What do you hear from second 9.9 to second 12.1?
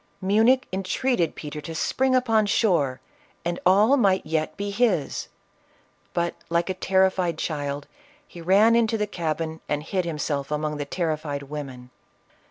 himself among the terrified women.